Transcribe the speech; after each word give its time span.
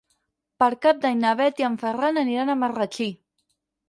Per 0.61 0.67
Cap 0.85 1.01
d'Any 1.03 1.19
na 1.23 1.33
Bet 1.41 1.61
i 1.63 1.67
en 1.67 1.75
Ferran 1.83 2.17
aniran 2.21 2.49
a 2.49 2.57
Marratxí. 2.63 3.07